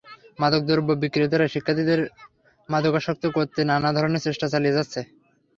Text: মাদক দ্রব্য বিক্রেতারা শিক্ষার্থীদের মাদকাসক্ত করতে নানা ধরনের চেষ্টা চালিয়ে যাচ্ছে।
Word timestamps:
মাদক 0.39 0.61
দ্রব্য 0.67 0.89
বিক্রেতারা 1.01 1.47
শিক্ষার্থীদের 1.47 1.99
মাদকাসক্ত 2.69 3.23
করতে 3.37 3.59
নানা 3.71 3.89
ধরনের 3.97 4.25
চেষ্টা 4.27 4.47
চালিয়ে 4.53 4.75
যাচ্ছে। 4.77 4.99